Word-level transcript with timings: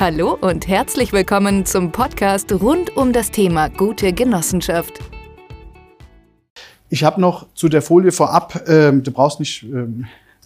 Hallo 0.00 0.32
und 0.32 0.66
herzlich 0.66 1.12
willkommen 1.12 1.66
zum 1.66 1.92
Podcast 1.92 2.50
rund 2.54 2.96
um 2.96 3.12
das 3.12 3.30
Thema 3.30 3.68
gute 3.68 4.14
Genossenschaft. 4.14 4.98
Ich 6.88 7.04
habe 7.04 7.20
noch 7.20 7.52
zu 7.52 7.68
der 7.68 7.82
Folie 7.82 8.10
vorab, 8.10 8.66
äh, 8.66 8.92
du 8.92 9.10
brauchst 9.10 9.40
nicht, 9.40 9.62
äh, 9.64 9.84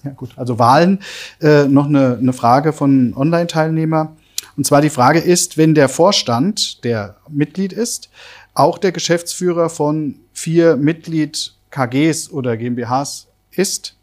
ja 0.02 0.10
gut, 0.16 0.30
also 0.34 0.58
Wahlen, 0.58 0.98
äh, 1.40 1.68
noch 1.68 1.86
eine, 1.86 2.18
eine 2.20 2.32
Frage 2.32 2.72
von 2.72 3.14
Online-Teilnehmer. 3.14 4.16
Und 4.56 4.66
zwar 4.66 4.80
die 4.80 4.90
Frage 4.90 5.20
ist, 5.20 5.56
wenn 5.56 5.76
der 5.76 5.88
Vorstand, 5.88 6.82
der 6.82 7.18
Mitglied 7.28 7.72
ist, 7.72 8.10
auch 8.54 8.76
der 8.76 8.90
Geschäftsführer 8.90 9.70
von 9.70 10.16
vier 10.32 10.74
Mitglied 10.74 11.54
KGs 11.70 12.28
oder 12.32 12.56
GmbHs 12.56 13.28
ist, 13.52 13.96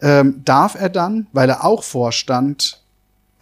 ähm, 0.00 0.42
darf 0.44 0.76
er 0.76 0.88
dann, 0.88 1.26
weil 1.32 1.50
er 1.50 1.64
auch 1.64 1.82
Vorstand 1.82 2.83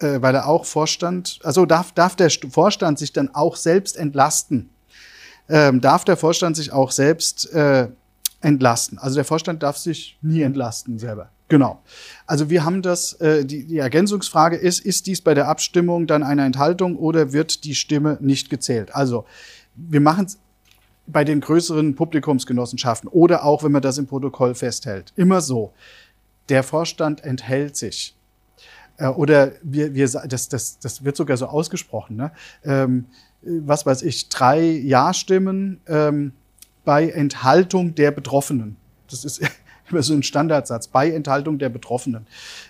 äh, 0.03 0.21
weil 0.21 0.35
er 0.35 0.47
auch 0.47 0.65
Vorstand, 0.65 1.39
also 1.43 1.65
darf, 1.65 1.91
darf 1.93 2.15
der 2.15 2.29
Vorstand 2.29 2.99
sich 2.99 3.13
dann 3.13 3.33
auch 3.33 3.55
selbst 3.55 3.97
entlasten. 3.97 4.69
Ähm, 5.49 5.81
darf 5.81 6.05
der 6.05 6.17
Vorstand 6.17 6.55
sich 6.55 6.71
auch 6.71 6.91
selbst 6.91 7.51
äh, 7.53 7.87
entlasten. 8.41 8.97
Also 8.97 9.15
der 9.15 9.25
Vorstand 9.25 9.63
darf 9.63 9.77
sich 9.77 10.17
nie 10.21 10.41
entlasten 10.41 10.99
selber. 10.99 11.29
Genau. 11.49 11.81
Also 12.25 12.49
wir 12.49 12.63
haben 12.65 12.81
das, 12.81 13.13
äh, 13.13 13.45
die, 13.45 13.65
die 13.65 13.77
Ergänzungsfrage 13.77 14.55
ist, 14.55 14.79
ist 14.79 15.07
dies 15.07 15.21
bei 15.21 15.33
der 15.33 15.47
Abstimmung 15.47 16.07
dann 16.07 16.23
eine 16.23 16.45
Enthaltung 16.45 16.97
oder 16.97 17.33
wird 17.33 17.63
die 17.63 17.75
Stimme 17.75 18.17
nicht 18.21 18.49
gezählt? 18.49 18.95
Also 18.95 19.25
wir 19.75 20.01
machen 20.01 20.25
es 20.25 20.39
bei 21.05 21.23
den 21.23 21.41
größeren 21.41 21.95
Publikumsgenossenschaften 21.95 23.09
oder 23.09 23.43
auch, 23.43 23.63
wenn 23.63 23.71
man 23.71 23.81
das 23.81 23.97
im 23.97 24.07
Protokoll 24.07 24.55
festhält, 24.55 25.11
immer 25.15 25.41
so. 25.41 25.73
Der 26.49 26.63
Vorstand 26.63 27.23
enthält 27.23 27.75
sich. 27.75 28.15
Äh, 28.97 29.07
oder 29.07 29.53
wir, 29.61 29.93
wir, 29.93 30.07
das, 30.07 30.49
das, 30.49 30.79
das 30.79 31.03
wird 31.03 31.15
sogar 31.15 31.37
so 31.37 31.47
ausgesprochen. 31.47 32.15
Ne? 32.15 32.31
Ähm, 32.63 33.05
was 33.41 33.85
weiß 33.85 34.03
ich, 34.03 34.29
drei 34.29 34.61
Ja-Stimmen 34.61 35.81
ähm, 35.87 36.33
bei 36.85 37.09
Enthaltung 37.09 37.95
der 37.95 38.11
Betroffenen. 38.11 38.77
Das 39.09 39.25
ist 39.25 39.41
immer 39.89 40.03
so 40.03 40.13
ein 40.13 40.23
Standardsatz, 40.23 40.87
bei 40.87 41.09
Enthaltung 41.11 41.59
der 41.59 41.69
Betroffenen. 41.69 42.27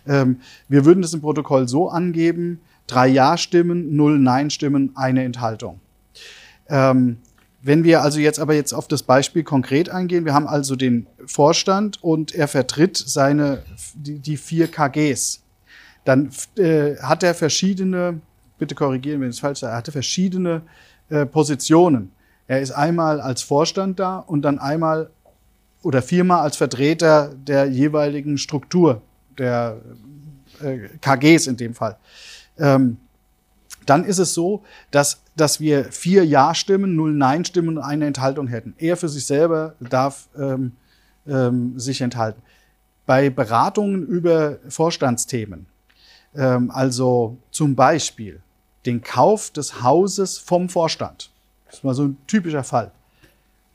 Ähm, 0.08 0.40
wir 0.68 0.86
würden 0.86 1.02
das 1.02 1.14
im 1.14 1.22
Protokoll 1.22 1.68
so 1.68 1.90
angeben, 1.90 2.62
drei 2.88 3.08
Ja-Stimmen, 3.08 3.96
null 3.96 4.20
Nein-Stimmen, 4.20 4.92
eine 4.96 5.24
Enthaltung. 5.24 5.80
Ähm, 6.70 7.18
wenn 7.62 7.86
wir 7.86 8.02
also 8.02 8.20
jetzt 8.20 8.40
aber 8.40 8.56
jetzt 8.56 8.74
auf 8.74 8.90
das 8.90 9.04
Beispiel 9.04 9.44
konkret 9.44 9.90
eingehen, 9.90 10.26
wir 10.26 10.34
haben 10.34 10.48
also 10.48 10.76
den 10.76 11.08
Vorstand 11.26 12.04
und 12.04 12.36
er 12.36 12.50
vertritt 12.50 12.98
seine, 12.98 13.64
die, 13.94 14.20
die 14.20 14.36
vier 14.36 14.68
KGs 14.68 15.43
dann 16.06 16.32
äh, 16.58 16.96
hat 16.98 17.24
er 17.24 17.34
verschiedene, 17.34 18.20
bitte 18.58 18.76
korrigieren, 18.76 19.22
wenn 19.22 19.30
ich 19.30 19.36
es 19.36 19.40
falsch 19.40 19.60
sage, 19.60 19.74
er 19.74 19.78
hatte 19.78 19.92
verschiedene 19.92 20.62
äh, 21.10 21.26
Positionen. 21.26 22.12
Er 22.48 22.62
ist 22.62 22.72
einmal 22.72 23.22
als 23.22 23.42
Vorstand 23.42 24.00
da 24.00 24.18
und 24.18 24.42
dann 24.42 24.60
einmal 24.60 25.10
oder 25.82 26.02
viermal 26.02 26.42
als 26.42 26.58
Vertreter 26.58 27.34
der 27.36 27.66
jeweiligen 27.66 28.38
Struktur, 28.38 29.02
der 29.38 29.78
äh, 30.62 30.90
KGs 31.02 31.48
in 31.48 31.58
dem 31.58 31.74
Fall. 31.74 31.98
Ähm, 32.58 32.98
dann 33.86 34.06
ist 34.06 34.20
es 34.20 34.34
so, 34.34 34.64
dass, 34.92 35.22
dass 35.36 35.60
wir 35.60 35.86
vier 35.86 36.26
Ja-Stimmen, 36.26 36.96
null 36.96 37.14
Nein-Stimmen 37.14 37.78
und 37.78 37.84
eine 37.84 38.06
Enthaltung 38.06 38.48
hätten. 38.48 38.76
Er 38.78 38.96
für 38.96 39.10
sich 39.10 39.26
selber 39.26 39.76
darf 39.80 40.30
ähm, 40.38 40.74
ähm, 41.28 41.78
sich 41.80 42.02
enthalten. 42.02 42.42
Bei 43.06 43.30
Beratungen 43.30 44.08
über 44.08 44.58
Vorstandsthemen 44.70 45.66
also 46.36 47.38
zum 47.52 47.76
Beispiel 47.76 48.42
den 48.86 49.02
Kauf 49.02 49.52
des 49.52 49.82
Hauses 49.82 50.38
vom 50.38 50.70
Vorstand. 50.70 51.32
Das 51.66 51.76
ist 51.76 51.84
mal 51.84 51.94
so 51.94 52.04
ein 52.04 52.18
typischer 52.28 52.64
Fall. 52.64 52.92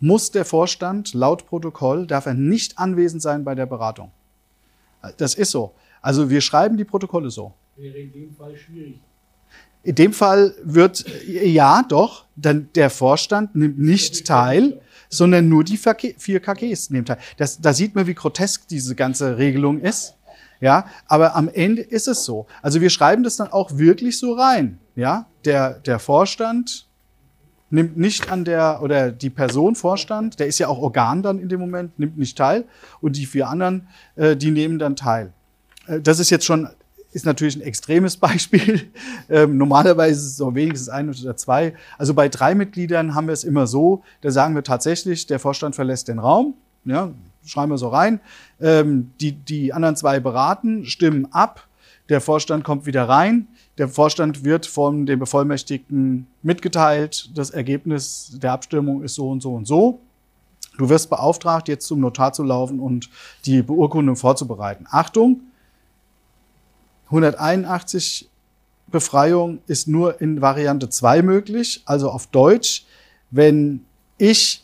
Muss 0.01 0.31
der 0.31 0.45
Vorstand 0.45 1.15
laut 1.15 1.47
Protokoll, 1.47 2.07
darf 2.07 2.27
er 2.27 2.35
nicht 2.35 2.79
anwesend 2.79 3.23
sein 3.23 3.45
bei 3.45 3.55
der 3.55 3.67
Beratung. 3.67 4.11
Das 5.17 5.35
ist 5.35 5.51
so. 5.51 5.73
Also 6.01 6.31
wir 6.31 6.41
schreiben 6.41 6.77
die 6.77 6.85
Protokolle 6.85 7.31
so. 7.31 7.53
Wäre 7.77 7.97
in 7.97 8.13
dem 8.13 8.35
Fall 8.35 8.57
schwierig. 8.57 9.01
In 9.83 9.95
dem 9.95 10.13
Fall 10.13 10.55
wird, 10.63 11.05
ja, 11.27 11.83
doch, 11.89 12.27
dann 12.37 12.69
der 12.75 12.91
Vorstand 12.91 13.55
nimmt 13.55 13.79
nicht 13.79 14.27
teil, 14.27 14.81
sondern 15.09 15.49
nur 15.49 15.65
die 15.65 15.79
vier 15.79 16.41
KGs 16.41 16.91
nehmen 16.91 17.07
teil. 17.07 17.19
Das, 17.37 17.61
da 17.61 17.73
sieht 17.73 17.95
man, 17.95 18.07
wie 18.07 18.15
grotesk 18.15 18.69
diese 18.69 18.95
ganze 18.95 19.39
Regelung 19.39 19.81
ist. 19.81 20.15
Ja, 20.61 20.87
aber 21.07 21.37
am 21.37 21.49
Ende 21.49 21.83
ist 21.83 22.09
es 22.09 22.25
so. 22.25 22.47
Also 22.63 22.81
wir 22.81 22.91
schreiben 22.91 23.23
das 23.23 23.37
dann 23.37 23.49
auch 23.49 23.79
wirklich 23.79 24.19
so 24.19 24.35
rein. 24.35 24.79
Ja, 24.97 25.27
der, 25.45 25.75
der 25.75 25.99
Vorstand 25.99 26.89
nimmt 27.71 27.97
nicht 27.97 28.31
an 28.31 28.45
der, 28.45 28.81
oder 28.83 29.13
die 29.13 29.31
Person 29.31 29.75
Vorstand, 29.75 30.41
der 30.41 30.47
ist 30.47 30.59
ja 30.59 30.69
auch 30.69 30.79
Organ 30.79 31.23
dann 31.23 31.39
in 31.39 31.49
dem 31.49 31.61
Moment, 31.61 31.99
nimmt 31.99 32.19
nicht 32.19 32.37
teil. 32.37 32.65
Und 33.01 33.17
die 33.17 33.27
vier 33.27 33.49
anderen, 33.49 33.89
äh, 34.17 34.37
die 34.37 34.51
nehmen 34.51 34.79
dann 34.79 34.97
teil. 34.97 35.33
Äh, 35.87 36.01
das 36.01 36.19
ist 36.19 36.31
jetzt 36.31 36.45
schon, 36.45 36.69
ist 37.13 37.27
natürlich 37.27 37.57
ein 37.57 37.63
extremes 37.63 38.17
Beispiel. 38.19 38.91
Ähm, 39.29 39.59
normalerweise 39.59 40.19
ist 40.19 40.27
es 40.27 40.37
so 40.37 40.55
wenigstens 40.55 40.89
ein 40.89 41.09
oder 41.11 41.37
zwei. 41.37 41.75
Also 41.99 42.15
bei 42.15 42.29
drei 42.29 42.55
Mitgliedern 42.55 43.15
haben 43.15 43.27
wir 43.27 43.35
es 43.35 43.45
immer 43.45 43.67
so, 43.67 44.03
da 44.23 44.31
sagen 44.31 44.55
wir 44.55 44.63
tatsächlich, 44.63 45.27
der 45.27 45.39
Vorstand 45.39 45.75
verlässt 45.75 46.09
den 46.09 46.19
Raum. 46.19 46.55
Ja, 46.85 47.13
schreiben 47.49 47.73
wir 47.73 47.79
so 47.79 47.89
rein. 47.89 48.21
Ähm, 48.61 49.13
die, 49.21 49.33
die 49.33 49.73
anderen 49.73 49.97
zwei 49.97 50.21
beraten, 50.21 50.85
stimmen 50.85 51.33
ab. 51.33 51.67
Der 52.09 52.21
Vorstand 52.21 52.65
kommt 52.65 52.87
wieder 52.87 53.09
rein. 53.09 53.49
Der 53.77 53.89
Vorstand 53.89 54.45
wird 54.45 54.67
von 54.67 55.07
den 55.07 55.19
Bevollmächtigten 55.19 56.27
mitgeteilt. 56.43 57.31
Das 57.35 57.51
Ergebnis 57.51 58.39
der 58.41 58.53
Abstimmung 58.53 59.03
ist 59.03 59.15
so 59.15 59.29
und 59.31 59.43
so 59.43 59.55
und 59.55 59.67
so. 59.67 60.01
Du 60.79 60.89
wirst 60.89 61.11
beauftragt, 61.11 61.69
jetzt 61.69 61.87
zum 61.87 62.01
Notar 62.01 62.33
zu 62.33 62.45
laufen 62.45 62.79
und 62.79 63.11
die 63.45 63.63
Beurkundung 63.63 64.17
vorzubereiten. 64.17 64.87
Achtung! 64.89 65.41
181 67.07 68.29
Befreiung 68.87 69.59
ist 69.67 69.89
nur 69.89 70.21
in 70.21 70.41
Variante 70.41 70.89
2 70.89 71.23
möglich, 71.23 71.83
also 71.85 72.11
auf 72.11 72.27
Deutsch. 72.29 72.85
Wenn 73.31 73.85
ich 74.19 74.63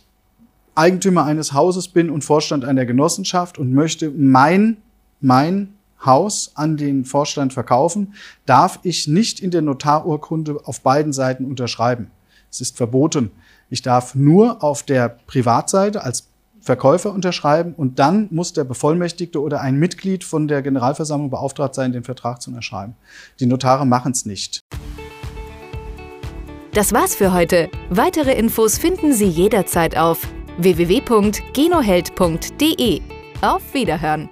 Eigentümer 0.74 1.24
eines 1.24 1.52
Hauses 1.52 1.88
bin 1.88 2.10
und 2.10 2.24
Vorstand 2.24 2.64
einer 2.64 2.84
Genossenschaft 2.86 3.58
und 3.58 3.72
möchte 3.72 4.10
mein, 4.10 4.78
mein 5.20 5.74
Haus 6.04 6.52
an 6.54 6.76
den 6.76 7.04
Vorstand 7.04 7.52
verkaufen, 7.52 8.14
darf 8.46 8.80
ich 8.82 9.08
nicht 9.08 9.40
in 9.40 9.50
der 9.50 9.62
Notarurkunde 9.62 10.60
auf 10.64 10.80
beiden 10.80 11.12
Seiten 11.12 11.44
unterschreiben. 11.44 12.10
Es 12.50 12.60
ist 12.60 12.76
verboten. 12.76 13.30
Ich 13.70 13.82
darf 13.82 14.14
nur 14.14 14.62
auf 14.62 14.82
der 14.82 15.08
Privatseite 15.26 16.02
als 16.02 16.28
Verkäufer 16.60 17.12
unterschreiben 17.12 17.74
und 17.74 17.98
dann 17.98 18.28
muss 18.30 18.52
der 18.52 18.64
Bevollmächtigte 18.64 19.40
oder 19.40 19.60
ein 19.60 19.76
Mitglied 19.76 20.24
von 20.24 20.48
der 20.48 20.62
Generalversammlung 20.62 21.30
beauftragt 21.30 21.74
sein, 21.74 21.92
den 21.92 22.04
Vertrag 22.04 22.40
zu 22.40 22.50
unterschreiben. 22.50 22.96
Die 23.38 23.46
Notare 23.46 23.86
machen 23.86 24.12
es 24.12 24.24
nicht. 24.24 24.60
Das 26.72 26.92
war's 26.92 27.14
für 27.14 27.32
heute. 27.32 27.68
Weitere 27.90 28.32
Infos 28.32 28.78
finden 28.78 29.12
Sie 29.12 29.28
jederzeit 29.28 29.96
auf 29.96 30.26
www.genoheld.de. 30.58 33.00
Auf 33.40 33.62
Wiederhören! 33.72 34.28